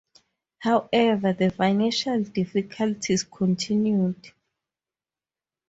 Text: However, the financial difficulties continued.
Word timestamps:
However, 0.57 1.31
the 1.33 1.51
financial 1.51 2.23
difficulties 2.23 3.23
continued. 3.23 4.31